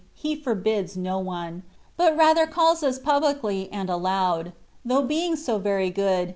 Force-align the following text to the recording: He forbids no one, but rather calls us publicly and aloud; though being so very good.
He 0.15 0.35
forbids 0.35 0.97
no 0.97 1.19
one, 1.19 1.61
but 1.95 2.17
rather 2.17 2.47
calls 2.47 2.81
us 2.81 2.97
publicly 2.97 3.69
and 3.71 3.87
aloud; 3.87 4.51
though 4.83 5.03
being 5.03 5.35
so 5.35 5.59
very 5.59 5.91
good. 5.91 6.29